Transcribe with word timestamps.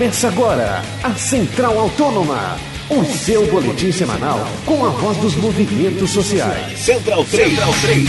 Começa 0.00 0.28
agora 0.28 0.80
a 1.02 1.14
Central 1.14 1.78
Autônoma, 1.78 2.56
o 2.88 3.04
seu 3.04 3.46
boletim 3.50 3.92
semanal 3.92 4.38
com 4.64 4.86
a 4.86 4.88
voz 4.88 5.18
dos 5.18 5.36
movimentos 5.36 6.08
sociais. 6.08 6.78
Central 6.78 7.22
3. 7.26 7.50
Central 7.50 7.74
3. 7.82 8.08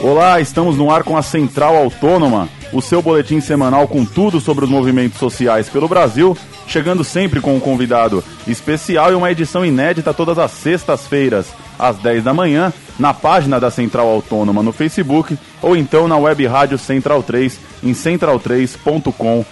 Olá, 0.00 0.40
estamos 0.40 0.76
no 0.76 0.90
ar 0.90 1.04
com 1.04 1.16
a 1.16 1.22
Central 1.22 1.76
Autônoma, 1.76 2.48
o 2.72 2.82
seu 2.82 3.00
boletim 3.00 3.40
semanal 3.40 3.86
com 3.86 4.04
tudo 4.04 4.40
sobre 4.40 4.64
os 4.64 4.70
movimentos 4.70 5.20
sociais 5.20 5.68
pelo 5.68 5.86
Brasil, 5.86 6.36
chegando 6.66 7.04
sempre 7.04 7.40
com 7.40 7.54
um 7.54 7.60
convidado 7.60 8.22
especial 8.46 9.12
e 9.12 9.14
uma 9.14 9.30
edição 9.30 9.64
inédita 9.64 10.12
todas 10.12 10.38
as 10.38 10.50
sextas-feiras, 10.50 11.46
às 11.78 11.96
10 11.98 12.24
da 12.24 12.34
manhã, 12.34 12.72
na 12.98 13.12
página 13.14 13.60
da 13.60 13.70
Central 13.70 14.08
Autônoma 14.08 14.62
no 14.62 14.72
Facebook 14.72 15.38
ou 15.62 15.76
então 15.76 16.08
na 16.08 16.16
web 16.16 16.46
rádio 16.46 16.78
Central 16.78 17.22
3 17.22 17.58
em 17.82 17.92
central3.com.br. 17.92 19.44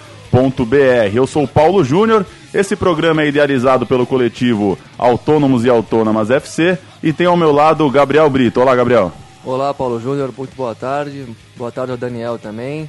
Eu 1.15 1.27
sou 1.27 1.47
Paulo 1.47 1.85
Júnior, 1.85 2.25
esse 2.53 2.75
programa 2.75 3.23
é 3.23 3.29
idealizado 3.29 3.87
pelo 3.87 4.07
coletivo 4.07 4.79
Autônomos 4.97 5.65
e 5.65 5.69
Autônomas 5.69 6.31
FC 6.31 6.79
e 7.03 7.13
tem 7.13 7.27
ao 7.27 7.37
meu 7.37 7.53
lado 7.53 7.87
o 7.87 7.91
Gabriel 7.91 8.29
Brito. 8.31 8.61
Olá, 8.61 8.75
Gabriel. 8.75 9.13
Olá, 9.45 9.75
Paulo 9.75 10.01
Júnior, 10.01 10.33
muito 10.37 10.57
boa 10.57 10.75
tarde. 10.75 11.27
Boa 11.57 11.71
tarde 11.71 11.93
ao 11.93 11.99
Daniel 11.99 12.39
também. 12.39 12.89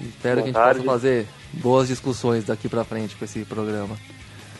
Espero 0.00 0.40
boa 0.40 0.42
que 0.42 0.42
a 0.42 0.46
gente 0.46 0.54
tarde. 0.54 0.80
possa 0.80 0.92
fazer 0.92 1.26
boas 1.52 1.88
discussões 1.88 2.44
daqui 2.44 2.68
para 2.68 2.84
frente 2.84 3.16
com 3.16 3.24
esse 3.24 3.40
programa. 3.44 3.96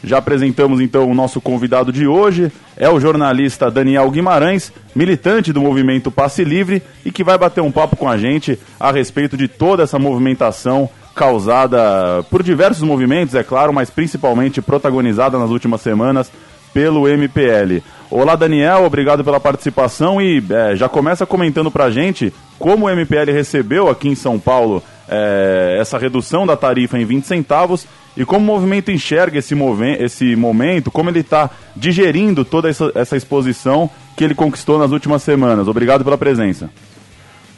Já 0.03 0.19
apresentamos 0.19 0.81
então 0.81 1.11
o 1.11 1.15
nosso 1.15 1.41
convidado 1.41 1.93
de 1.93 2.07
hoje, 2.07 2.51
é 2.77 2.89
o 2.89 2.99
jornalista 2.99 3.71
Daniel 3.71 4.11
Guimarães, 4.11 4.73
militante 4.95 5.53
do 5.53 5.61
movimento 5.61 6.11
Passe 6.11 6.43
Livre 6.43 6.83
e 7.05 7.13
que 7.13 7.23
vai 7.23 7.37
bater 7.37 7.61
um 7.61 7.71
papo 7.71 7.97
com 7.97 8.09
a 8.09 8.17
gente 8.17 8.59
a 8.79 8.91
respeito 8.91 9.37
de 9.37 9.47
toda 9.47 9.83
essa 9.83 9.99
movimentação 9.99 10.89
causada 11.15 12.23
por 12.31 12.43
diversos 12.43 12.83
movimentos, 12.83 13.35
é 13.35 13.43
claro, 13.43 13.75
mas 13.75 13.91
principalmente 13.91 14.63
protagonizada 14.63 15.39
nas 15.39 15.51
últimas 15.51 15.83
semanas 15.83 16.33
pelo 16.73 17.07
MPL. 17.07 17.83
Olá 18.11 18.37
Daniel, 18.37 18.85
obrigado 18.85 19.23
pela 19.23 19.39
participação 19.39 20.21
e 20.21 20.43
é, 20.51 20.77
já 20.77 20.89
começa 20.89 21.27
comentando 21.27 21.71
pra 21.71 21.91
gente 21.91 22.33
como 22.59 22.87
o 22.87 22.91
MPL 22.91 23.33
recebeu 23.33 23.89
aqui 23.89 24.09
em 24.09 24.15
São 24.15 24.39
Paulo 24.39 24.83
é, 25.11 25.77
essa 25.81 25.99
redução 25.99 26.47
da 26.47 26.57
tarifa 26.57 26.97
em 26.97 27.05
20 27.05 27.25
centavos 27.25 27.85
e 28.17 28.25
como 28.25 28.45
o 28.45 28.47
movimento 28.47 28.93
enxerga 28.93 29.39
esse, 29.39 29.55
esse 29.99 30.37
momento, 30.37 30.91
como 30.91 31.11
ele 31.11 31.21
está 31.21 31.51
digerindo 31.75 32.45
toda 32.45 32.69
essa, 32.69 32.93
essa 32.95 33.17
exposição 33.17 33.91
que 34.17 34.23
ele 34.23 34.35
conquistou 34.35 34.79
nas 34.79 34.93
últimas 34.93 35.23
semanas. 35.23 35.67
Obrigado 35.67 36.05
pela 36.05 36.17
presença. 36.17 36.71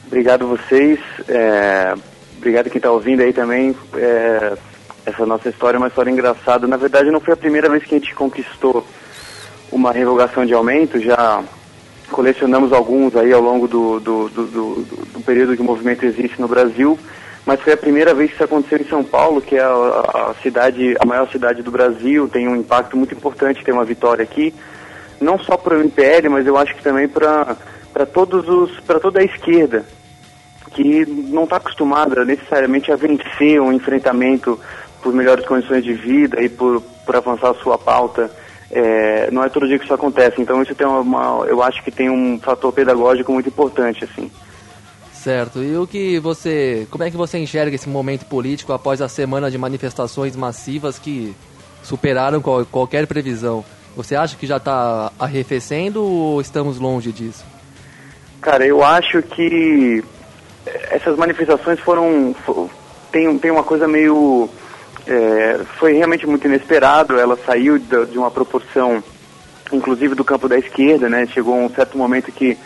Obrigado 0.06 0.46
vocês, 0.46 0.98
é, 1.28 1.94
obrigado 2.38 2.70
quem 2.70 2.78
está 2.78 2.90
ouvindo 2.90 3.22
aí 3.22 3.32
também. 3.32 3.74
É, 3.96 4.52
essa 5.04 5.26
nossa 5.26 5.48
história 5.48 5.76
é 5.76 5.78
uma 5.78 5.88
história 5.88 6.10
engraçada. 6.10 6.66
Na 6.66 6.76
verdade, 6.76 7.10
não 7.10 7.20
foi 7.20 7.34
a 7.34 7.36
primeira 7.36 7.68
vez 7.68 7.84
que 7.84 7.94
a 7.94 7.98
gente 7.98 8.14
conquistou 8.14 8.86
uma 9.70 9.90
revogação 9.90 10.44
de 10.44 10.52
aumento, 10.52 11.00
já 11.00 11.42
colecionamos 12.10 12.74
alguns 12.74 13.16
aí 13.16 13.32
ao 13.32 13.40
longo 13.40 13.66
do, 13.66 13.98
do, 13.98 14.28
do, 14.28 14.46
do, 14.46 14.86
do 15.14 15.20
período 15.20 15.56
que 15.56 15.62
o 15.62 15.64
movimento 15.64 16.04
existe 16.04 16.38
no 16.38 16.46
Brasil 16.46 16.98
mas 17.44 17.60
foi 17.60 17.72
a 17.72 17.76
primeira 17.76 18.14
vez 18.14 18.30
que 18.30 18.36
isso 18.36 18.44
aconteceu 18.44 18.78
em 18.78 18.88
São 18.88 19.02
Paulo, 19.02 19.40
que 19.40 19.56
é 19.56 19.62
a, 19.62 20.30
a 20.30 20.34
cidade, 20.42 20.94
a 21.00 21.04
maior 21.04 21.28
cidade 21.30 21.62
do 21.62 21.70
Brasil, 21.70 22.28
tem 22.28 22.48
um 22.48 22.56
impacto 22.56 22.96
muito 22.96 23.14
importante 23.14 23.64
ter 23.64 23.72
uma 23.72 23.84
vitória 23.84 24.22
aqui, 24.22 24.54
não 25.20 25.38
só 25.38 25.56
para 25.56 25.76
o 25.76 25.80
MPL, 25.80 26.28
mas 26.30 26.46
eu 26.46 26.56
acho 26.56 26.74
que 26.74 26.82
também 26.82 27.08
para 27.08 27.56
para 27.92 28.06
todos 28.06 28.48
os 28.48 28.80
para 28.80 28.98
toda 28.98 29.20
a 29.20 29.24
esquerda 29.24 29.84
que 30.72 31.04
não 31.06 31.44
está 31.44 31.56
acostumada 31.56 32.24
necessariamente 32.24 32.90
a 32.90 32.96
vencer 32.96 33.60
um 33.60 33.72
enfrentamento 33.72 34.58
por 35.02 35.12
melhores 35.12 35.44
condições 35.44 35.84
de 35.84 35.92
vida 35.92 36.42
e 36.42 36.48
por, 36.48 36.80
por 37.04 37.16
avançar 37.16 37.50
a 37.50 37.54
sua 37.54 37.76
pauta. 37.76 38.30
É, 38.70 39.30
não 39.30 39.44
é 39.44 39.50
todo 39.50 39.68
dia 39.68 39.78
que 39.78 39.84
isso 39.84 39.92
acontece, 39.92 40.40
então 40.40 40.62
isso 40.62 40.74
tem 40.74 40.86
uma, 40.86 41.44
eu 41.46 41.62
acho 41.62 41.82
que 41.82 41.90
tem 41.90 42.08
um 42.08 42.38
fator 42.40 42.72
pedagógico 42.72 43.30
muito 43.30 43.48
importante 43.48 44.04
assim. 44.04 44.30
Certo. 45.22 45.62
E 45.62 45.76
o 45.76 45.86
que 45.86 46.18
você, 46.18 46.84
como 46.90 47.04
é 47.04 47.10
que 47.10 47.16
você 47.16 47.38
enxerga 47.38 47.76
esse 47.76 47.88
momento 47.88 48.26
político 48.26 48.72
após 48.72 49.00
a 49.00 49.08
semana 49.08 49.52
de 49.52 49.56
manifestações 49.56 50.34
massivas 50.34 50.98
que 50.98 51.32
superaram 51.80 52.42
qual, 52.42 52.66
qualquer 52.66 53.06
previsão? 53.06 53.64
Você 53.94 54.16
acha 54.16 54.36
que 54.36 54.48
já 54.48 54.56
está 54.56 55.12
arrefecendo 55.20 56.02
ou 56.02 56.40
estamos 56.40 56.80
longe 56.80 57.12
disso? 57.12 57.44
Cara, 58.40 58.66
eu 58.66 58.82
acho 58.82 59.22
que 59.22 60.02
essas 60.90 61.16
manifestações 61.16 61.78
foram 61.78 62.34
tem, 63.12 63.38
tem 63.38 63.52
uma 63.52 63.62
coisa 63.62 63.86
meio 63.86 64.50
é, 65.06 65.60
foi 65.78 65.92
realmente 65.92 66.26
muito 66.26 66.48
inesperado. 66.48 67.16
Ela 67.16 67.38
saiu 67.46 67.78
de, 67.78 68.18
uma 68.18 68.30
proporção, 68.30 69.00
inclusive 69.72 70.16
do 70.16 70.24
campo 70.24 70.48
da 70.48 70.58
esquerda, 70.58 71.08
né? 71.08 71.26
Chegou 71.26 71.56
um 71.56 71.70
certo 71.70 71.96
momento 71.96 72.32
que 72.32 72.58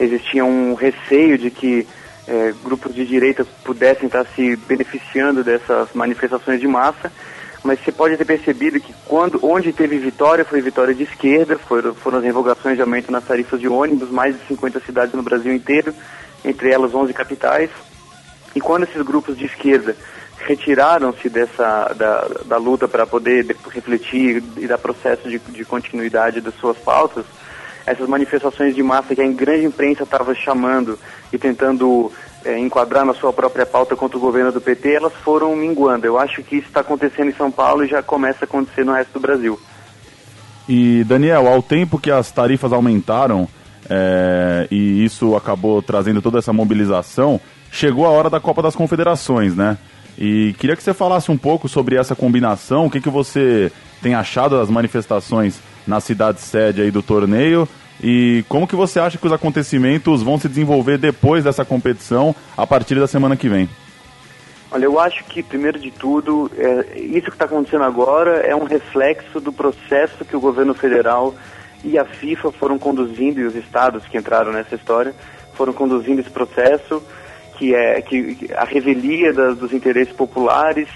existia 0.00 0.42
um 0.42 0.72
receio 0.72 1.36
de 1.36 1.50
que 1.50 1.86
é, 2.28 2.54
grupos 2.62 2.94
de 2.94 3.06
direita 3.06 3.46
pudessem 3.64 4.06
estar 4.06 4.24
se 4.36 4.54
beneficiando 4.56 5.42
dessas 5.42 5.88
manifestações 5.94 6.60
de 6.60 6.68
massa, 6.68 7.10
mas 7.64 7.80
você 7.80 7.90
pode 7.90 8.16
ter 8.16 8.24
percebido 8.24 8.80
que 8.80 8.94
quando, 9.06 9.40
onde 9.42 9.72
teve 9.72 9.98
vitória, 9.98 10.44
foi 10.44 10.60
vitória 10.60 10.94
de 10.94 11.04
esquerda, 11.04 11.58
foram, 11.58 11.94
foram 11.94 12.18
as 12.18 12.24
revogações 12.24 12.76
de 12.76 12.82
aumento 12.82 13.10
nas 13.10 13.24
tarifas 13.24 13.58
de 13.58 13.66
ônibus, 13.66 14.10
mais 14.10 14.38
de 14.38 14.46
50 14.46 14.80
cidades 14.80 15.14
no 15.14 15.22
Brasil 15.22 15.52
inteiro, 15.52 15.92
entre 16.44 16.70
elas 16.70 16.94
11 16.94 17.12
capitais, 17.12 17.70
e 18.54 18.60
quando 18.60 18.84
esses 18.84 19.02
grupos 19.02 19.36
de 19.36 19.46
esquerda 19.46 19.96
retiraram-se 20.38 21.28
dessa 21.28 21.92
da, 21.96 22.28
da 22.44 22.56
luta 22.56 22.86
para 22.86 23.06
poder 23.06 23.56
refletir 23.70 24.42
e 24.56 24.66
dar 24.66 24.78
processo 24.78 25.28
de, 25.28 25.38
de 25.38 25.64
continuidade 25.64 26.40
das 26.40 26.54
suas 26.54 26.76
pautas, 26.78 27.24
essas 27.88 28.08
manifestações 28.08 28.74
de 28.74 28.82
massa 28.82 29.14
que 29.14 29.22
a 29.22 29.26
grande 29.26 29.64
imprensa 29.64 30.02
estava 30.02 30.34
chamando 30.34 30.98
e 31.32 31.38
tentando 31.38 32.12
é, 32.44 32.58
enquadrar 32.58 33.04
na 33.04 33.14
sua 33.14 33.32
própria 33.32 33.66
pauta 33.66 33.96
contra 33.96 34.16
o 34.16 34.20
governo 34.20 34.52
do 34.52 34.60
PT, 34.60 34.94
elas 34.94 35.12
foram 35.24 35.56
minguando. 35.56 36.06
Eu 36.06 36.18
acho 36.18 36.42
que 36.42 36.56
isso 36.56 36.68
está 36.68 36.80
acontecendo 36.80 37.28
em 37.28 37.34
São 37.34 37.50
Paulo 37.50 37.84
e 37.84 37.88
já 37.88 38.02
começa 38.02 38.40
a 38.42 38.44
acontecer 38.44 38.84
no 38.84 38.92
resto 38.92 39.14
do 39.14 39.20
Brasil. 39.20 39.58
E, 40.68 41.02
Daniel, 41.04 41.48
ao 41.48 41.62
tempo 41.62 41.98
que 41.98 42.10
as 42.10 42.30
tarifas 42.30 42.72
aumentaram 42.72 43.48
é, 43.88 44.68
e 44.70 45.04
isso 45.04 45.34
acabou 45.34 45.80
trazendo 45.80 46.20
toda 46.20 46.38
essa 46.38 46.52
mobilização, 46.52 47.40
chegou 47.70 48.06
a 48.06 48.10
hora 48.10 48.28
da 48.28 48.38
Copa 48.38 48.62
das 48.62 48.76
Confederações, 48.76 49.56
né? 49.56 49.78
E 50.18 50.54
queria 50.58 50.76
que 50.76 50.82
você 50.82 50.92
falasse 50.92 51.30
um 51.30 51.38
pouco 51.38 51.68
sobre 51.68 51.96
essa 51.96 52.14
combinação, 52.14 52.86
o 52.86 52.90
que, 52.90 53.00
que 53.00 53.08
você 53.08 53.72
tem 54.02 54.14
achado 54.14 54.58
das 54.58 54.68
manifestações 54.68 55.60
na 55.88 56.00
cidade 56.00 56.40
sede 56.40 56.82
aí 56.82 56.90
do 56.90 57.02
torneio 57.02 57.66
e 58.02 58.44
como 58.48 58.68
que 58.68 58.76
você 58.76 59.00
acha 59.00 59.18
que 59.18 59.26
os 59.26 59.32
acontecimentos 59.32 60.22
vão 60.22 60.38
se 60.38 60.48
desenvolver 60.48 60.98
depois 60.98 61.42
dessa 61.42 61.64
competição 61.64 62.34
a 62.56 62.66
partir 62.66 62.94
da 62.94 63.06
semana 63.06 63.36
que 63.36 63.48
vem? 63.48 63.68
Olha, 64.70 64.84
eu 64.84 65.00
acho 65.00 65.24
que, 65.24 65.42
primeiro 65.42 65.78
de 65.78 65.90
tudo, 65.90 66.50
é, 66.56 66.98
isso 67.00 67.26
que 67.26 67.32
está 67.32 67.46
acontecendo 67.46 67.84
agora 67.84 68.40
é 68.40 68.54
um 68.54 68.64
reflexo 68.64 69.40
do 69.40 69.50
processo 69.50 70.24
que 70.24 70.36
o 70.36 70.40
governo 70.40 70.74
federal 70.74 71.34
e 71.82 71.98
a 71.98 72.04
FIFA 72.04 72.52
foram 72.52 72.78
conduzindo, 72.78 73.40
e 73.40 73.46
os 73.46 73.56
estados 73.56 74.04
que 74.04 74.18
entraram 74.18 74.52
nessa 74.52 74.74
história 74.74 75.14
foram 75.54 75.72
conduzindo 75.72 76.20
esse 76.20 76.30
processo, 76.30 77.02
que 77.56 77.74
é 77.74 78.00
que 78.02 78.50
a 78.54 78.64
revelia 78.64 79.32
da, 79.32 79.52
dos 79.52 79.72
interesses 79.72 80.12
populares, 80.12 80.88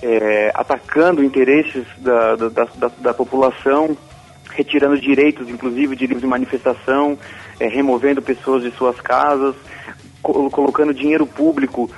é, 0.00 0.52
atacando 0.54 1.24
interesses 1.24 1.84
da, 1.98 2.36
da, 2.36 2.48
da, 2.48 2.90
da 2.98 3.14
população 3.14 3.96
retirando 4.56 4.98
direitos, 4.98 5.48
inclusive 5.48 5.94
de 5.94 6.06
livre 6.06 6.26
manifestação, 6.26 7.18
é, 7.60 7.68
removendo 7.68 8.22
pessoas 8.22 8.62
de 8.62 8.70
suas 8.72 9.00
casas, 9.00 9.54
co 10.22 10.50
colocando 10.50 10.94
dinheiro 10.94 11.26
público 11.26 11.90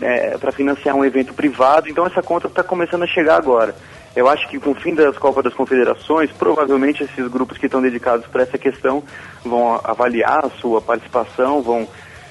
é, 0.00 0.38
para 0.38 0.52
financiar 0.52 0.94
um 0.94 1.04
evento 1.04 1.34
privado. 1.34 1.88
Então 1.88 2.06
essa 2.06 2.22
conta 2.22 2.46
está 2.46 2.62
começando 2.62 3.02
a 3.02 3.06
chegar 3.06 3.36
agora. 3.36 3.74
Eu 4.16 4.28
acho 4.28 4.48
que 4.48 4.58
com 4.58 4.70
o 4.70 4.74
fim 4.74 4.94
das 4.94 5.18
Copas 5.18 5.44
das 5.44 5.54
Confederações, 5.54 6.30
provavelmente 6.32 7.04
esses 7.04 7.28
grupos 7.28 7.58
que 7.58 7.66
estão 7.66 7.82
dedicados 7.82 8.26
para 8.26 8.42
essa 8.42 8.56
questão 8.56 9.02
vão 9.44 9.80
avaliar 9.84 10.46
a 10.46 10.50
sua 10.50 10.80
participação, 10.80 11.62
vão 11.62 11.86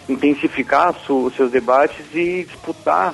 intensificar 0.09 0.95
os 1.09 1.35
seus 1.35 1.51
debates 1.51 2.05
e 2.13 2.45
disputar 2.45 3.13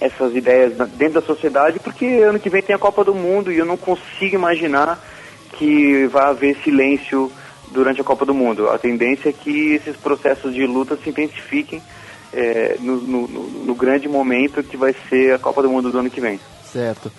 essas 0.00 0.34
ideias 0.34 0.76
dentro 0.96 1.20
da 1.20 1.22
sociedade, 1.22 1.78
porque 1.78 2.06
ano 2.06 2.40
que 2.40 2.50
vem 2.50 2.62
tem 2.62 2.74
a 2.74 2.78
Copa 2.78 3.04
do 3.04 3.14
Mundo 3.14 3.52
e 3.52 3.58
eu 3.58 3.64
não 3.64 3.76
consigo 3.76 4.34
imaginar 4.34 4.98
que 5.52 6.06
vai 6.06 6.26
haver 6.26 6.56
silêncio 6.62 7.30
durante 7.70 8.00
a 8.00 8.04
Copa 8.04 8.24
do 8.24 8.34
Mundo. 8.34 8.68
A 8.68 8.78
tendência 8.78 9.30
é 9.30 9.32
que 9.32 9.74
esses 9.74 9.96
processos 9.96 10.54
de 10.54 10.66
luta 10.66 10.96
se 10.96 11.10
intensifiquem 11.10 11.82
é, 12.32 12.76
no, 12.80 12.96
no, 12.96 13.28
no, 13.28 13.74
grande 13.74 14.08
momento 14.08 14.62
que 14.62 14.76
vai 14.76 14.94
ser 15.08 15.34
a 15.34 15.38
Copa 15.38 15.62
do 15.62 15.70
Mundo 15.70 15.90
do 15.90 15.98
ano 15.98 16.10
que 16.10 16.20
vem. 16.20 16.40
Certo. 16.64 17.10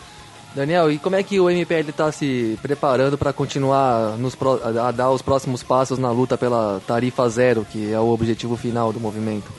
Daniel, 0.56 0.92
e 0.92 1.00
como 1.00 1.16
é 1.16 1.24
que 1.24 1.40
o 1.40 1.50
MPL 1.50 1.90
está 1.90 2.12
se 2.12 2.58
preparando 2.62 3.18
para 3.18 3.34
continuar 3.34 4.18
nos, 4.18 4.38
a 4.78 4.92
dar 4.92 5.10
os 5.10 5.22
próximos 5.22 5.64
passos 5.64 5.98
na 5.98 6.12
luta 6.12 6.38
pela 6.38 6.80
tarifa 6.86 7.28
zero, 7.28 7.66
que 7.70 7.92
é 7.92 8.00
o 8.00 8.10
objetivo 8.10 8.56
final 8.56 8.94
do 8.94 9.00
movimento? 9.00 9.52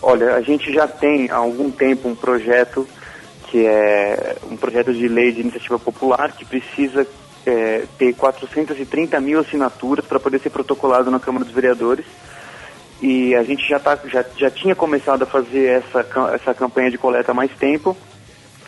Olha, 0.00 0.34
a 0.34 0.40
gente 0.40 0.72
já 0.72 0.86
tem 0.86 1.30
há 1.30 1.36
algum 1.36 1.70
tempo 1.70 2.08
um 2.08 2.14
projeto 2.14 2.88
que 3.50 3.66
é 3.66 4.36
um 4.50 4.56
projeto 4.56 4.92
de 4.92 5.08
lei 5.08 5.32
de 5.32 5.40
iniciativa 5.40 5.78
popular 5.78 6.32
que 6.32 6.44
precisa 6.44 7.06
é, 7.46 7.84
ter 7.98 8.14
430 8.14 9.20
mil 9.20 9.40
assinaturas 9.40 10.04
para 10.04 10.20
poder 10.20 10.40
ser 10.40 10.50
protocolado 10.50 11.10
na 11.10 11.20
Câmara 11.20 11.44
dos 11.44 11.54
Vereadores. 11.54 12.04
E 13.00 13.34
a 13.34 13.42
gente 13.42 13.66
já, 13.68 13.78
tá, 13.78 13.98
já, 14.06 14.24
já 14.36 14.50
tinha 14.50 14.74
começado 14.74 15.22
a 15.22 15.26
fazer 15.26 15.82
essa, 15.82 16.06
essa 16.34 16.54
campanha 16.54 16.90
de 16.90 16.98
coleta 16.98 17.30
há 17.30 17.34
mais 17.34 17.50
tempo. 17.52 17.96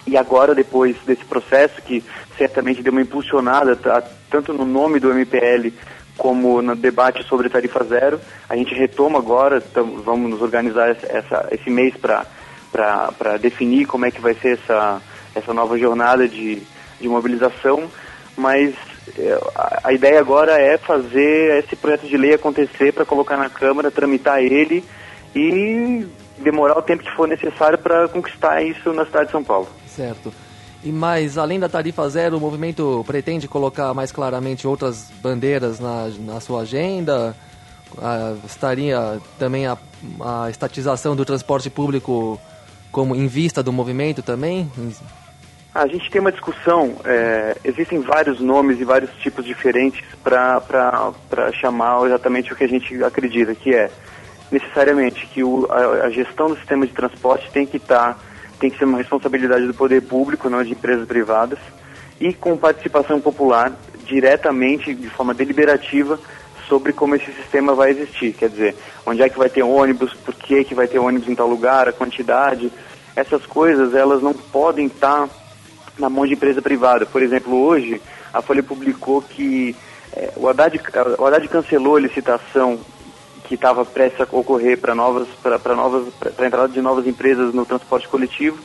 E 0.07 0.17
agora, 0.17 0.55
depois 0.55 0.97
desse 1.05 1.25
processo, 1.25 1.83
que 1.83 2.03
certamente 2.39 2.83
deu 2.83 2.93
uma 2.93 3.03
impulsionada, 3.03 3.77
tá, 3.77 4.03
tanto 4.31 4.53
no 4.53 4.65
nome 4.65 4.99
do 4.99 5.11
MPL 5.11 5.73
como 6.17 6.61
no 6.61 6.77
debate 6.77 7.23
sobre 7.25 7.49
tarifa 7.49 7.83
zero, 7.85 8.21
a 8.49 8.55
gente 8.55 8.75
retoma 8.75 9.19
agora, 9.19 9.61
tam, 9.61 10.03
vamos 10.03 10.31
nos 10.31 10.43
organizar 10.43 10.91
essa, 10.91 11.49
esse 11.51 11.71
mês 11.71 11.95
para 11.97 13.37
definir 13.39 13.87
como 13.87 14.05
é 14.05 14.11
que 14.11 14.21
vai 14.21 14.35
ser 14.35 14.59
essa, 14.59 15.01
essa 15.35 15.55
nova 15.55 15.79
jornada 15.79 16.29
de, 16.29 16.63
de 17.01 17.09
mobilização 17.09 17.91
mas 18.37 18.75
é, 19.19 19.39
a 19.83 19.93
ideia 19.93 20.21
agora 20.21 20.61
é 20.61 20.79
fazer 20.79 21.59
esse 21.65 21.77
projeto 21.77 22.07
de 22.07 22.17
lei 22.17 22.35
acontecer 22.35 22.93
para 22.93 23.05
colocar 23.05 23.37
na 23.37 23.51
Câmara, 23.51 23.91
tramitar 23.91 24.41
ele 24.43 24.85
e 25.35 26.07
demorar 26.39 26.79
o 26.79 26.83
tempo 26.83 27.03
que 27.03 27.11
for 27.15 27.29
necessário 27.29 27.79
para 27.79 28.09
conquistar 28.09 28.63
isso 28.63 28.93
na 28.93 29.05
cidade 29.05 29.27
de 29.27 29.33
São 29.33 29.45
Paulo. 29.45 29.69
Certo. 29.87 30.33
E 30.83 30.91
mais, 30.91 31.37
além 31.37 31.61
da 31.61 31.69
tarifa 31.69 32.09
zero, 32.09 32.39
o 32.39 32.41
movimento 32.41 33.05
pretende 33.07 33.47
colocar 33.47 33.93
mais 33.93 34.11
claramente 34.11 34.67
outras 34.67 35.11
bandeiras 35.23 35.79
na, 35.79 36.09
na 36.19 36.41
sua 36.41 36.63
agenda? 36.63 37.37
Ah, 37.99 38.35
estaria 38.47 39.21
também 39.39 39.67
a, 39.67 39.77
a 40.21 40.49
estatização 40.49 41.15
do 41.15 41.25
transporte 41.25 41.69
público 41.69 42.41
como 42.91 43.15
em 43.15 43.27
vista 43.27 43.63
do 43.63 43.73
movimento 43.73 44.23
também? 44.23 44.71
A 45.73 45.87
gente 45.87 46.11
tem 46.11 46.21
uma 46.21 46.33
discussão, 46.33 46.97
é, 47.05 47.57
existem 47.65 48.01
vários 48.01 48.41
nomes 48.41 48.81
e 48.81 48.85
vários 48.85 49.11
tipos 49.23 49.45
diferentes 49.45 50.03
para 50.23 51.53
chamar 51.61 52.05
exatamente 52.07 52.53
o 52.53 52.57
que 52.57 52.65
a 52.65 52.69
gente 52.69 53.03
acredita, 53.05 53.55
que 53.55 53.73
é 53.73 53.89
necessariamente 54.51 55.25
que 55.27 55.45
o, 55.45 55.69
a, 55.71 56.07
a, 56.07 56.11
gestão 56.11 56.49
do 56.49 56.57
sistema 56.57 56.85
de 56.85 56.93
transporte 56.93 57.49
tem 57.53 57.65
que 57.65 57.77
estar, 57.77 58.15
tá, 58.15 58.21
tem 58.59 58.69
que 58.69 58.79
ser 58.79 58.85
uma 58.85 58.99
responsabilidade 58.99 59.65
do 59.65 59.73
poder 59.73 60.03
público, 60.03 60.51
não 60.51 60.65
de 60.65 60.73
empresas 60.73 61.07
privadas, 61.07 61.61
e 62.19 62.35
com 62.35 62.57
participação 62.57 63.21
popular 63.21 63.73
diretamente, 64.05 64.93
de 64.93 65.09
forma 65.09 65.33
deliberativa, 65.33 66.19
sobre 66.69 66.93
como 66.93 67.15
esse 67.15 67.31
sistema 67.33 67.77
vai 67.77 67.91
existir. 67.91 68.33
Quer 68.33 68.49
dizer, 68.49 68.77
onde 69.07 69.23
é 69.23 69.29
que 69.29 69.39
vai 69.39 69.49
ter 69.49 69.63
ônibus, 69.63 70.13
por 70.15 70.35
que, 70.35 70.65
que 70.65 70.75
vai 70.75 70.89
ter 70.89 70.99
ônibus 70.99 71.29
em 71.29 71.35
tal 71.37 71.47
lugar, 71.47 71.89
a 71.89 71.93
quantidade. 71.93 72.73
Essas 73.15 73.47
coisas, 73.47 73.95
elas 73.95 74.21
não 74.21 74.35
podem 74.35 74.87
estar 74.87 75.29
tá 75.29 75.41
na 75.99 76.09
mão 76.09 76.27
de 76.27 76.35
empresa 76.35 76.63
privada. 76.63 77.07
Por 77.07 77.23
exemplo, 77.23 77.55
hoje 77.55 78.01
a 78.33 78.41
Folha 78.41 78.63
publicou 78.63 79.23
que 79.23 79.77
é, 80.13 80.33
o, 80.37 80.49
Haddad, 80.49 80.81
o 81.19 81.25
Haddad 81.25 81.47
cancelou 81.49 81.97
a 81.97 82.01
licitação 82.01 82.79
que 83.45 83.55
estava 83.55 83.85
prestes 83.85 84.21
a 84.21 84.37
ocorrer 84.37 84.79
para 84.79 84.95
novas 84.95 85.29
para 85.43 85.75
novas 85.75 86.13
para 86.15 86.47
entrada 86.47 86.69
de 86.69 86.81
novas 86.81 87.07
empresas 87.07 87.53
no 87.53 87.67
transporte 87.67 88.09
coletivo 88.09 88.59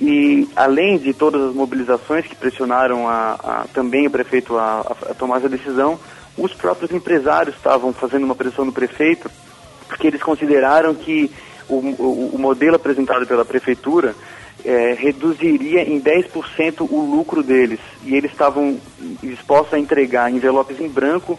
e 0.00 0.48
além 0.56 0.98
de 0.98 1.12
todas 1.12 1.40
as 1.42 1.54
mobilizações 1.54 2.26
que 2.26 2.34
pressionaram 2.34 3.08
a, 3.08 3.34
a 3.34 3.66
também 3.72 4.08
o 4.08 4.10
prefeito 4.10 4.56
a, 4.58 4.80
a, 4.80 5.14
tomar 5.14 5.36
essa 5.38 5.48
decisão 5.48 5.98
os 6.36 6.52
próprios 6.52 6.90
empresários 6.90 7.54
estavam 7.54 7.92
fazendo 7.92 8.24
uma 8.24 8.34
pressão 8.34 8.64
no 8.64 8.72
prefeito 8.72 9.30
porque 9.86 10.08
eles 10.08 10.22
consideraram 10.22 10.92
que 10.92 11.30
o, 11.68 11.76
o, 11.76 12.30
o 12.34 12.38
modelo 12.38 12.76
apresentado 12.76 13.26
pela 13.26 13.44
prefeitura 13.44 14.14
é, 14.64 14.94
reduziria 14.94 15.82
em 15.82 16.00
10% 16.00 16.86
o 16.88 17.00
lucro 17.00 17.42
deles. 17.42 17.80
E 18.04 18.14
eles 18.14 18.30
estavam 18.30 18.78
dispostos 19.22 19.74
a 19.74 19.78
entregar 19.78 20.30
envelopes 20.30 20.80
em 20.80 20.88
branco 20.88 21.38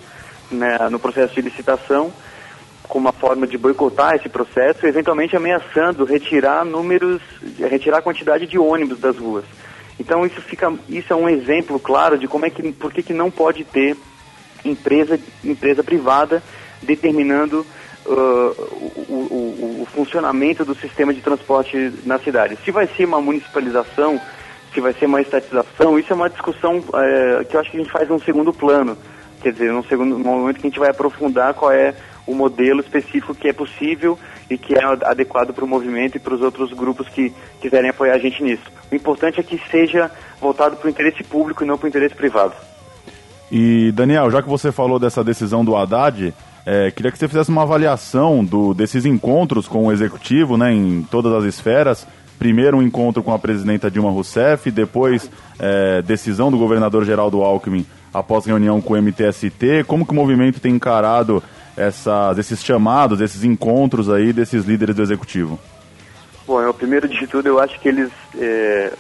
né, 0.51 0.77
no 0.89 1.00
processo 1.00 1.33
de 1.33 1.41
licitação, 1.41 2.12
como 2.88 3.07
uma 3.07 3.13
forma 3.13 3.47
de 3.47 3.57
boicotar 3.57 4.15
esse 4.15 4.27
processo, 4.27 4.85
eventualmente 4.85 5.35
ameaçando 5.35 6.03
retirar 6.03 6.65
números, 6.65 7.21
retirar 7.57 8.00
a 8.00 8.01
quantidade 8.01 8.45
de 8.45 8.59
ônibus 8.59 9.00
das 9.00 9.18
ruas. 9.18 9.45
Então 10.00 10.25
isso 10.25 10.41
fica, 10.41 10.73
isso 10.89 11.13
é 11.13 11.15
um 11.15 11.29
exemplo 11.29 11.79
claro 11.79 12.18
de 12.18 12.27
como 12.27 12.45
é 12.45 12.50
que, 12.50 12.71
por 12.73 12.91
que, 12.91 13.03
que 13.03 13.13
não 13.13 13.31
pode 13.31 13.63
ter 13.63 13.95
empresa, 14.65 15.19
empresa 15.44 15.83
privada 15.83 16.44
determinando 16.81 17.65
uh, 18.06 18.12
o, 18.12 19.27
o, 19.30 19.81
o, 19.81 19.86
funcionamento 19.94 20.63
do 20.65 20.75
sistema 20.75 21.13
de 21.13 21.21
transporte 21.21 21.94
na 22.06 22.18
cidade. 22.19 22.57
Se 22.63 22.71
vai 22.71 22.88
ser 22.88 23.06
uma 23.06 23.21
municipalização, 23.21 24.19
se 24.74 24.80
vai 24.80 24.94
ser 24.94 25.06
uma 25.06 25.21
estatização, 25.21 26.00
isso 26.00 26.12
é 26.12 26.15
uma 26.15 26.30
discussão 26.30 26.77
uh, 26.77 27.45
que 27.45 27.56
eu 27.56 27.59
acho 27.59 27.71
que 27.71 27.77
a 27.77 27.80
gente 27.81 27.92
faz 27.92 28.09
num 28.09 28.19
segundo 28.19 28.53
plano. 28.53 28.98
Quer 29.42 29.53
dizer, 29.53 29.71
num 29.71 29.83
segundo 29.83 30.18
momento 30.19 30.59
que 30.59 30.68
a 30.68 30.69
gente 30.69 30.80
vai 30.80 30.89
aprofundar 30.89 31.53
qual 31.53 31.71
é 31.71 31.95
o 32.27 32.36
modelo 32.36 32.80
específico 32.80 33.33
que 33.33 33.48
é 33.48 33.53
possível 33.53 34.18
e 34.50 34.57
que 34.57 34.75
é 34.75 34.83
adequado 34.83 35.54
para 35.54 35.65
o 35.65 35.68
movimento 35.68 36.18
e 36.18 36.19
para 36.19 36.36
os 36.36 36.42
outros 36.42 36.71
grupos 36.74 37.07
que 37.09 37.33
quiserem 37.59 37.89
apoiar 37.89 38.13
a 38.13 38.19
gente 38.19 38.44
nisso. 38.44 38.63
O 38.92 38.95
importante 38.95 39.39
é 39.39 39.44
que 39.44 39.59
seja 39.69 40.12
voltado 40.39 40.75
para 40.75 40.88
o 40.88 40.89
interesse 40.89 41.24
público 41.24 41.63
e 41.63 41.68
não 41.68 41.77
para 41.77 41.86
o 41.86 41.89
interesse 41.89 42.13
privado. 42.13 42.54
E 43.51 43.92
Daniel, 43.92 44.30
já 44.30 44.42
que 44.42 44.47
você 44.47 44.71
falou 44.71 45.00
dessa 45.00 45.24
decisão 45.24 45.65
do 45.65 45.75
Haddad, 45.75 46.33
é, 46.65 46.91
queria 46.91 47.11
que 47.11 47.17
você 47.17 47.27
fizesse 47.27 47.49
uma 47.49 47.63
avaliação 47.63 48.43
do, 48.43 48.73
desses 48.73 49.05
encontros 49.05 49.67
com 49.67 49.87
o 49.87 49.91
executivo, 49.91 50.57
né, 50.57 50.71
em 50.71 51.03
todas 51.09 51.33
as 51.33 51.43
esferas. 51.43 52.07
Primeiro 52.37 52.77
um 52.77 52.81
encontro 52.81 53.21
com 53.21 53.33
a 53.33 53.39
presidenta 53.39 53.89
Dilma 53.89 54.09
Rousseff, 54.09 54.69
depois 54.71 55.29
é, 55.59 56.01
decisão 56.01 56.51
do 56.51 56.57
governador 56.57 57.05
Geraldo 57.05 57.41
Alckmin 57.41 57.85
após 58.13 58.45
reunião 58.45 58.81
com 58.81 58.93
o 58.93 59.01
MTST. 59.01 59.83
Como 59.87 60.06
que 60.06 60.11
o 60.11 60.15
movimento 60.15 60.59
tem 60.59 60.73
encarado 60.73 61.44
essas, 61.77 62.37
esses 62.37 62.63
chamados, 62.63 63.21
esses 63.21 63.44
encontros 63.44 64.09
aí 64.09 64.33
desses 64.33 64.65
líderes 64.65 64.95
do 64.95 65.03
executivo? 65.03 65.59
Bom, 66.47 66.59
eu, 66.61 66.73
primeiro 66.73 67.07
de 67.07 67.27
tudo, 67.27 67.47
eu 67.47 67.59
acho 67.59 67.80
que 67.80 67.87
eles 67.87 68.11
é, 68.37 68.91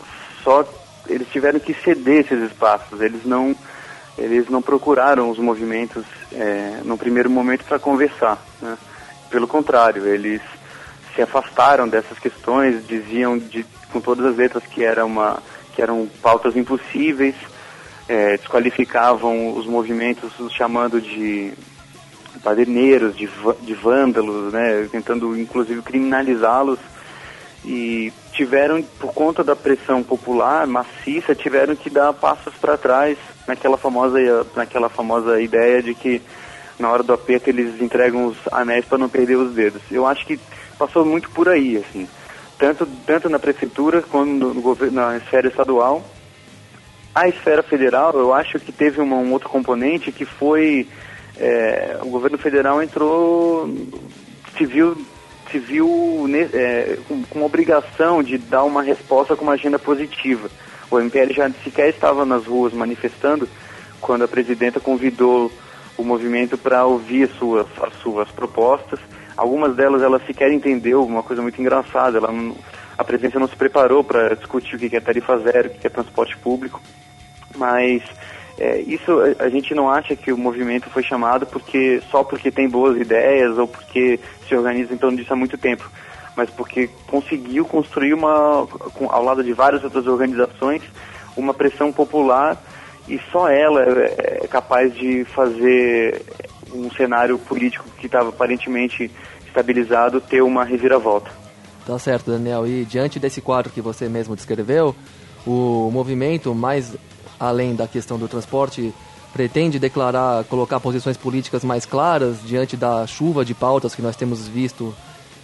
só 0.43 0.63
eles 1.07 1.27
tiveram 1.31 1.59
que 1.59 1.73
ceder 1.73 2.21
esses 2.21 2.43
espaços. 2.43 3.01
Eles 3.01 3.25
não 3.25 3.55
eles 4.17 4.49
não 4.49 4.61
procuraram 4.61 5.29
os 5.29 5.39
movimentos 5.39 6.03
é, 6.33 6.81
no 6.83 6.97
primeiro 6.97 7.29
momento 7.29 7.63
para 7.65 7.79
conversar. 7.79 8.37
Né? 8.61 8.77
Pelo 9.29 9.47
contrário, 9.47 10.05
eles 10.05 10.41
se 11.15 11.21
afastaram 11.21 11.87
dessas 11.87 12.17
questões, 12.19 12.85
diziam 12.87 13.37
de, 13.37 13.65
com 13.91 13.99
todas 13.99 14.25
as 14.25 14.35
letras 14.35 14.63
que, 14.65 14.83
era 14.83 15.05
uma, 15.05 15.41
que 15.73 15.81
eram 15.81 16.07
pautas 16.21 16.55
impossíveis, 16.55 17.35
é, 18.07 18.37
desqualificavam 18.37 19.55
os 19.57 19.65
movimentos 19.65 20.37
os 20.39 20.53
chamando 20.53 20.99
de 21.01 21.53
paderneiros, 22.43 23.15
de, 23.15 23.29
de 23.61 23.73
vândalos, 23.73 24.51
né? 24.51 24.87
tentando 24.91 25.37
inclusive 25.37 25.81
criminalizá-los 25.81 26.79
e 27.63 28.11
tiveram, 28.33 28.81
por 28.99 29.13
conta 29.13 29.43
da 29.43 29.55
pressão 29.55 30.01
popular 30.01 30.65
maciça, 30.65 31.35
tiveram 31.35 31.75
que 31.75 31.89
dar 31.89 32.11
passos 32.13 32.53
para 32.55 32.77
trás 32.77 33.17
naquela 33.51 33.77
famosa, 33.77 34.17
naquela 34.55 34.89
famosa 34.89 35.41
ideia 35.41 35.83
de 35.83 35.93
que 35.93 36.21
na 36.79 36.89
hora 36.89 37.03
do 37.03 37.13
aperto 37.13 37.49
eles 37.49 37.79
entregam 37.81 38.25
os 38.25 38.37
anéis 38.51 38.85
para 38.85 38.97
não 38.97 39.09
perder 39.09 39.35
os 39.35 39.53
dedos. 39.53 39.81
Eu 39.91 40.07
acho 40.07 40.25
que 40.25 40.39
passou 40.77 41.05
muito 41.05 41.29
por 41.29 41.47
aí, 41.47 41.77
assim, 41.77 42.07
tanto, 42.57 42.87
tanto 43.05 43.29
na 43.29 43.37
prefeitura 43.37 44.01
quanto 44.01 44.29
no, 44.29 44.53
no 44.53 44.91
na 44.91 45.17
esfera 45.17 45.47
estadual. 45.47 46.03
A 47.13 47.27
esfera 47.27 47.61
federal, 47.61 48.13
eu 48.17 48.33
acho 48.33 48.57
que 48.57 48.71
teve 48.71 49.01
uma, 49.01 49.17
um 49.17 49.33
outro 49.33 49.49
componente 49.49 50.11
que 50.11 50.23
foi 50.23 50.87
é, 51.37 51.97
o 52.01 52.07
governo 52.07 52.37
federal 52.37 52.81
entrou, 52.81 53.69
se 54.57 54.65
viu 54.65 54.97
viu 55.59 56.25
é, 56.53 56.97
com, 57.09 57.23
com 57.23 57.43
obrigação 57.43 58.23
de 58.23 58.37
dar 58.37 58.63
uma 58.63 58.81
resposta 58.81 59.35
com 59.35 59.43
uma 59.43 59.53
agenda 59.53 59.77
positiva. 59.77 60.49
O 60.91 60.99
MPL 60.99 61.33
já 61.33 61.49
sequer 61.63 61.89
estava 61.89 62.25
nas 62.25 62.45
ruas 62.45 62.73
manifestando 62.73 63.47
quando 64.01 64.25
a 64.25 64.27
presidenta 64.27 64.79
convidou 64.79 65.49
o 65.97 66.03
movimento 66.03 66.57
para 66.57 66.85
ouvir 66.85 67.23
as 67.23 67.31
suas, 67.37 67.65
as 67.81 67.93
suas 67.95 68.29
propostas. 68.29 68.99
Algumas 69.37 69.75
delas 69.75 70.03
ela 70.03 70.19
sequer 70.19 70.51
entendeu, 70.51 71.03
uma 71.03 71.23
coisa 71.23 71.41
muito 71.41 71.61
engraçada. 71.61 72.17
Ela 72.17 72.31
não, 72.31 72.55
a 72.97 73.03
presidência 73.03 73.39
não 73.39 73.47
se 73.47 73.55
preparou 73.55 74.03
para 74.03 74.35
discutir 74.35 74.75
o 74.75 74.79
que 74.79 74.95
é 74.95 74.99
tarifa 74.99 75.37
zero, 75.39 75.69
o 75.69 75.71
que 75.71 75.87
é 75.87 75.89
transporte 75.89 76.37
público. 76.37 76.81
Mas 77.55 78.03
é, 78.59 78.79
isso 78.81 79.11
a, 79.39 79.49
gente 79.49 79.73
não 79.73 79.89
acha 79.89 80.15
que 80.15 80.31
o 80.31 80.37
movimento 80.37 80.89
foi 80.89 81.03
chamado 81.03 81.45
porque 81.45 82.01
só 82.11 82.23
porque 82.23 82.51
tem 82.51 82.69
boas 82.69 82.99
ideias 82.99 83.57
ou 83.57 83.67
porque 83.67 84.19
se 84.47 84.55
organiza 84.55 84.93
em 84.93 84.97
torno 84.97 85.17
disso 85.17 85.33
há 85.33 85.35
muito 85.35 85.57
tempo, 85.57 85.89
mas 86.35 86.49
porque 86.49 86.89
conseguiu 87.07 87.65
construir 87.65 88.13
uma, 88.13 88.67
com, 88.93 89.09
ao 89.09 89.23
lado 89.23 89.43
de 89.43 89.53
várias 89.53 89.83
outras 89.83 90.07
organizações, 90.07 90.81
uma 91.35 91.53
pressão 91.53 91.91
popular 91.91 92.61
e 93.07 93.19
só 93.31 93.49
ela 93.49 93.83
é, 93.83 94.39
é 94.43 94.47
capaz 94.47 94.93
de 94.93 95.25
fazer 95.25 96.21
um 96.73 96.89
cenário 96.91 97.37
político 97.37 97.85
que 97.97 98.05
estava 98.05 98.29
aparentemente 98.29 99.11
estabilizado 99.45 100.21
ter 100.21 100.41
uma 100.41 100.63
reviravolta. 100.63 101.29
Tá 101.85 101.97
certo, 101.99 102.31
Daniel. 102.31 102.65
E 102.65 102.85
diante 102.85 103.19
desse 103.19 103.41
quadro 103.41 103.71
que 103.71 103.81
você 103.81 104.07
mesmo 104.07 104.35
descreveu, 104.35 104.95
o 105.45 105.89
movimento, 105.91 106.53
mais 106.53 106.95
além 107.39 107.75
da 107.75 107.87
questão 107.87 108.17
do 108.17 108.27
transporte, 108.27 108.93
pretende 109.33 109.79
declarar, 109.79 110.43
colocar 110.45 110.79
posições 110.79 111.17
políticas 111.17 111.63
mais 111.63 111.85
claras 111.85 112.37
diante 112.45 112.77
da 112.77 113.07
chuva 113.07 113.43
de 113.43 113.53
pautas 113.53 113.95
que 113.95 114.01
nós 114.01 114.15
temos 114.15 114.47
visto 114.47 114.93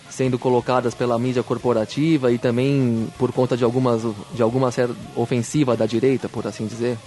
sendo 0.09 0.39
colocadas 0.39 0.93
pela 0.93 1.17
mídia 1.19 1.43
corporativa 1.43 2.31
e 2.31 2.37
também 2.37 3.07
por 3.17 3.31
conta 3.31 3.55
de 3.57 3.63
algumas 3.63 4.01
de 4.33 4.41
alguma 4.41 4.69
ofensiva 5.15 5.75
da 5.75 5.85
direita, 5.85 6.27
por 6.29 6.47
assim 6.47 6.65
dizer? 6.65 6.97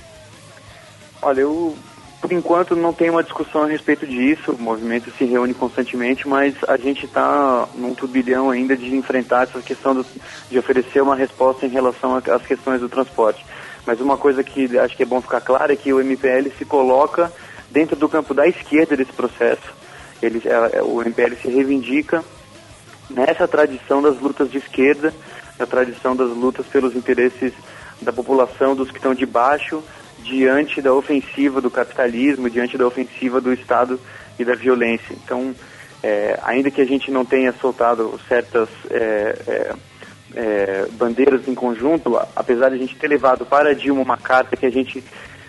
Olha, 1.22 1.40
eu 1.40 1.76
por 2.20 2.30
enquanto 2.32 2.76
não 2.76 2.92
tem 2.92 3.08
uma 3.08 3.22
discussão 3.22 3.62
a 3.62 3.66
respeito 3.66 4.06
disso, 4.06 4.52
o 4.52 4.62
movimento 4.62 5.10
se 5.16 5.24
reúne 5.24 5.54
constantemente, 5.54 6.28
mas 6.28 6.54
a 6.68 6.76
gente 6.76 7.06
está 7.06 7.66
num 7.74 7.94
turbilhão 7.94 8.50
ainda 8.50 8.76
de 8.76 8.94
enfrentar 8.94 9.44
essa 9.44 9.62
questão 9.62 9.94
do, 9.94 10.04
de 10.50 10.58
oferecer 10.58 11.00
uma 11.02 11.16
resposta 11.16 11.64
em 11.64 11.70
relação 11.70 12.16
às 12.16 12.42
questões 12.42 12.80
do 12.80 12.90
transporte. 12.90 13.44
Mas 13.86 14.00
uma 14.00 14.18
coisa 14.18 14.44
que 14.44 14.78
acho 14.78 14.94
que 14.94 15.02
é 15.02 15.06
bom 15.06 15.22
ficar 15.22 15.40
claro 15.40 15.72
é 15.72 15.76
que 15.76 15.94
o 15.94 16.00
MPL 16.00 16.50
se 16.58 16.66
coloca 16.66 17.32
dentro 17.70 17.96
do 17.96 18.08
campo 18.08 18.34
da 18.34 18.46
esquerda 18.46 18.94
desse 18.94 19.12
processo. 19.12 19.74
Ele, 20.20 20.42
é, 20.44 20.78
é 20.78 20.82
o 20.82 21.00
MPL 21.00 21.36
se 21.40 21.48
reivindica 21.48 22.22
nessa 23.10 23.46
tradição 23.46 24.00
das 24.00 24.18
lutas 24.18 24.50
de 24.50 24.58
esquerda, 24.58 25.12
na 25.58 25.66
tradição 25.66 26.16
das 26.16 26.30
lutas 26.30 26.66
pelos 26.66 26.96
interesses 26.96 27.52
da 28.00 28.12
população, 28.12 28.74
dos 28.74 28.90
que 28.90 28.96
estão 28.96 29.14
de 29.14 29.26
baixo, 29.26 29.82
diante 30.22 30.80
da 30.80 30.92
ofensiva 30.92 31.60
do 31.60 31.70
capitalismo, 31.70 32.48
diante 32.48 32.78
da 32.78 32.86
ofensiva 32.86 33.40
do 33.40 33.52
Estado 33.52 34.00
e 34.38 34.44
da 34.44 34.54
violência. 34.54 35.14
Então, 35.24 35.54
é, 36.02 36.38
ainda 36.42 36.70
que 36.70 36.80
a 36.80 36.86
gente 36.86 37.10
não 37.10 37.24
tenha 37.24 37.52
soltado 37.52 38.18
certas 38.28 38.68
é, 38.90 39.36
é, 39.46 39.74
é 40.34 40.86
bandeiras 40.92 41.46
em 41.46 41.54
conjunto, 41.54 42.18
apesar 42.34 42.70
de 42.70 42.76
a 42.76 42.78
gente 42.78 42.96
ter 42.96 43.08
levado 43.08 43.44
para 43.44 43.74
Dilma 43.74 44.00
uma 44.00 44.16
carta 44.16 44.56
que 44.56 44.66
a 44.66 44.70
gente 44.70 45.04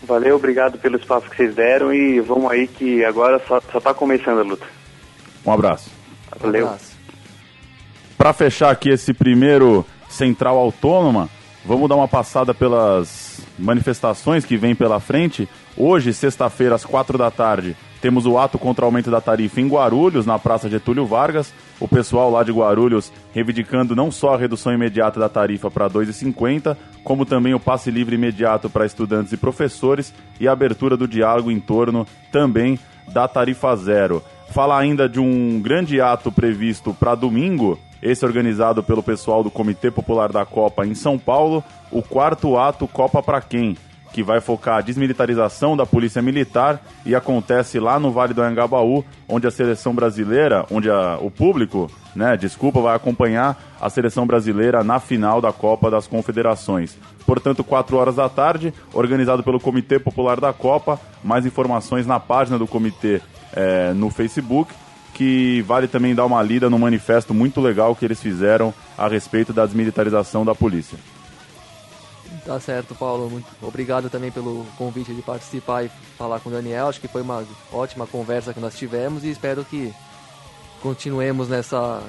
Valeu, 0.03 0.37
obrigado 0.37 0.79
pelo 0.79 0.97
espaço 0.97 1.29
que 1.29 1.37
vocês 1.37 1.55
deram 1.55 1.93
e 1.93 2.21
vamos 2.21 2.51
aí 2.51 2.67
que 2.67 3.05
agora 3.05 3.41
só 3.47 3.59
está 3.59 3.93
começando 3.93 4.39
a 4.39 4.43
luta. 4.43 4.67
Um 5.45 5.53
abraço. 5.53 5.91
Valeu. 6.41 6.69
Um 6.69 6.77
Para 8.17 8.33
fechar 8.33 8.71
aqui 8.71 8.91
esse 8.91 9.13
primeiro 9.13 9.85
Central 10.09 10.57
Autônoma, 10.57 11.29
vamos 11.69 11.87
dar 11.87 11.97
uma 11.97 12.09
passada 12.09 12.55
pelas 12.55 13.43
manifestações 13.59 14.43
que 14.43 14.57
vem 14.57 14.75
pela 14.75 14.99
frente. 14.99 15.47
Hoje, 15.77 16.15
sexta-feira, 16.15 16.75
às 16.75 16.85
quatro 16.85 17.19
da 17.19 17.31
tarde, 17.31 17.77
temos 18.01 18.25
o 18.25 18.39
ato 18.39 18.59
contra 18.59 18.85
o 18.85 18.87
aumento 18.87 19.11
da 19.11 19.21
tarifa 19.21 19.61
em 19.61 19.69
Guarulhos, 19.69 20.25
na 20.25 20.39
Praça 20.39 20.71
Getúlio 20.71 21.05
Vargas. 21.05 21.53
O 21.79 21.87
pessoal 21.87 22.31
lá 22.31 22.43
de 22.43 22.53
Guarulhos 22.53 23.13
reivindicando 23.35 23.95
não 23.95 24.11
só 24.11 24.33
a 24.33 24.39
redução 24.39 24.73
imediata 24.73 25.21
da 25.21 25.29
tarifa 25.29 25.71
para 25.71 25.91
2,50, 25.91 26.75
como 27.05 27.27
também 27.27 27.53
o 27.53 27.61
passe 27.61 27.91
livre 27.91 28.15
imediato 28.15 28.71
para 28.71 28.87
estudantes 28.87 29.35
e 29.35 29.37
professores 29.37 30.15
e 30.41 30.49
a 30.49 30.53
abertura 30.53 30.97
do 30.97 31.07
diálogo 31.07 31.51
em 31.51 31.61
torno 31.61 32.07
também 32.33 32.79
da 33.13 33.29
tarifa 33.29 33.77
zero. 33.77 34.25
Fala 34.53 34.79
ainda 34.79 35.07
de 35.07 35.21
um 35.21 35.61
grande 35.61 36.01
ato 36.01 36.33
previsto 36.33 36.95
para 36.95 37.15
domingo, 37.15 37.79
esse 38.03 38.25
organizado 38.25 38.83
pelo 38.83 39.03
pessoal 39.03 39.43
do 39.43 39.51
Comitê 39.51 39.91
Popular 39.91 40.33
da 40.33 40.45
Copa 40.45 40.87
em 40.87 40.95
São 40.95 41.19
Paulo, 41.19 41.63
o 41.91 42.03
quarto 42.03 42.57
ato 42.57 42.87
Copa 42.87 43.23
para 43.23 43.41
quem? 43.41 43.77
que 44.13 44.23
vai 44.23 44.41
focar 44.41 44.79
a 44.79 44.81
desmilitarização 44.81 45.77
da 45.77 45.85
Polícia 45.85 46.23
Militar 46.23 46.81
e 47.05 47.15
acontece 47.15 47.79
lá 47.79 47.99
no 47.99 48.11
Vale 48.11 48.35
do 48.35 48.43
Anhangabaú, 48.43 49.05
onde 49.29 49.47
a 49.47 49.51
seleção 49.51 49.95
brasileira, 49.95 50.65
onde 50.71 50.91
a, 50.91 51.19
o 51.21 51.31
público, 51.31 51.91
né, 52.15 52.37
desculpa, 52.37 52.81
vai 52.81 52.97
acompanhar 52.97 53.57
a 53.81 53.91
seleção 53.91 54.27
brasileira 54.27 54.83
na 54.83 54.99
final 54.99 55.41
da 55.41 55.53
Copa 55.53 55.91
das 55.91 56.07
Confederações. 56.07 56.97
Portanto, 57.27 57.63
4 57.63 57.97
horas 57.97 58.17
da 58.17 58.29
tarde, 58.29 58.73
organizado 58.93 59.43
pelo 59.43 59.61
Comitê 59.61 59.99
Popular 59.99 60.41
da 60.41 60.53
Copa. 60.53 60.99
Mais 61.23 61.45
informações 61.45 62.07
na 62.07 62.19
página 62.19 62.59
do 62.59 62.67
comitê 62.67 63.21
é, 63.53 63.93
no 63.93 64.09
Facebook, 64.09 64.73
que 65.19 65.63
vale 65.63 65.89
também 65.89 66.15
dar 66.15 66.25
uma 66.25 66.41
lida 66.41 66.71
no 66.71 66.79
manifesto 66.79 67.35
muito 67.35 67.61
legal 67.61 67.97
que 67.97 68.05
eles 68.05 68.23
fizeram 68.23 68.73
a 68.97 69.09
respeito 69.09 69.53
da 69.53 69.67
desmilitarização 69.67 70.45
da 70.45 70.55
polícia. 70.55 70.97
Tá 72.47 72.61
certo, 72.61 72.95
Paulo. 72.95 73.29
Muito 73.29 73.49
obrigado 73.61 74.09
também 74.09 74.31
pelo 74.31 74.65
convite 74.79 75.13
de 75.13 75.21
participar 75.21 75.85
e 75.85 75.91
falar 76.17 76.39
com 76.39 76.51
o 76.51 76.53
Daniel. 76.53 76.87
Acho 76.87 77.01
que 77.01 77.09
foi 77.09 77.23
uma 77.23 77.45
ótima 77.73 78.07
conversa 78.07 78.55
que 78.55 78.61
nós 78.61 78.79
tivemos 78.79 79.25
e 79.25 79.31
espero 79.31 79.65
que 79.65 79.93
continuemos 80.81 81.49
nessa 81.49 82.01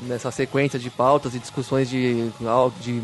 nessa 0.00 0.30
sequência 0.30 0.78
de 0.78 0.88
pautas 0.88 1.34
e 1.34 1.38
discussões 1.38 1.90
de, 1.90 2.30
de 2.80 3.02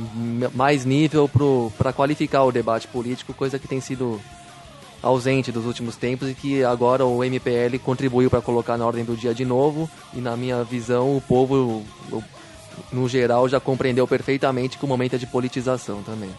mais 0.54 0.86
nível 0.86 1.28
para 1.76 1.92
qualificar 1.92 2.44
o 2.44 2.52
debate 2.52 2.88
político, 2.88 3.34
coisa 3.34 3.58
que 3.58 3.68
tem 3.68 3.80
sido 3.80 4.18
ausente 5.04 5.52
dos 5.52 5.66
últimos 5.66 5.96
tempos 5.96 6.28
e 6.28 6.34
que 6.34 6.64
agora 6.64 7.04
o 7.04 7.22
MPL 7.22 7.78
contribuiu 7.84 8.30
para 8.30 8.40
colocar 8.40 8.78
na 8.78 8.86
ordem 8.86 9.04
do 9.04 9.14
dia 9.14 9.34
de 9.34 9.44
novo. 9.44 9.88
E 10.14 10.20
na 10.20 10.36
minha 10.36 10.64
visão, 10.64 11.16
o 11.16 11.20
povo, 11.20 11.84
no 12.90 13.08
geral, 13.08 13.48
já 13.48 13.60
compreendeu 13.60 14.08
perfeitamente 14.08 14.78
que 14.78 14.84
o 14.84 14.88
momento 14.88 15.16
é 15.16 15.18
de 15.18 15.26
politização 15.26 16.02
também. 16.02 16.30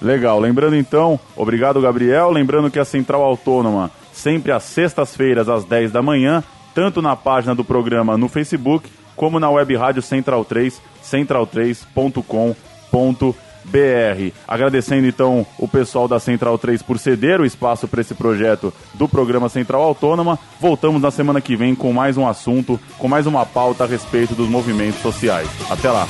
Legal. 0.00 0.40
Lembrando 0.40 0.76
então, 0.76 1.20
obrigado 1.36 1.80
Gabriel. 1.80 2.30
Lembrando 2.30 2.70
que 2.70 2.78
a 2.78 2.84
Central 2.84 3.22
Autônoma, 3.22 3.90
sempre 4.12 4.50
às 4.50 4.64
sextas-feiras, 4.64 5.48
às 5.48 5.64
10 5.64 5.92
da 5.92 6.02
manhã, 6.02 6.42
tanto 6.74 7.02
na 7.02 7.14
página 7.14 7.54
do 7.54 7.64
programa 7.64 8.16
no 8.16 8.28
Facebook, 8.28 8.90
como 9.14 9.38
na 9.38 9.50
web 9.50 9.76
rádio 9.76 10.02
Central 10.02 10.44
3, 10.44 10.80
central3.com.br. 11.04 13.43
BR. 13.64 14.32
Agradecendo 14.46 15.06
então 15.06 15.46
o 15.58 15.66
pessoal 15.66 16.06
da 16.06 16.18
Central 16.18 16.58
3 16.58 16.82
por 16.82 16.98
ceder 16.98 17.40
o 17.40 17.46
espaço 17.46 17.88
para 17.88 18.00
esse 18.00 18.14
projeto 18.14 18.72
do 18.94 19.08
programa 19.08 19.48
Central 19.48 19.82
Autônoma. 19.82 20.38
Voltamos 20.60 21.00
na 21.00 21.10
semana 21.10 21.40
que 21.40 21.56
vem 21.56 21.74
com 21.74 21.92
mais 21.92 22.16
um 22.16 22.26
assunto, 22.26 22.78
com 22.98 23.08
mais 23.08 23.26
uma 23.26 23.44
pauta 23.44 23.84
a 23.84 23.86
respeito 23.86 24.34
dos 24.34 24.48
movimentos 24.48 25.00
sociais. 25.00 25.48
Até 25.70 25.90
lá. 25.90 26.06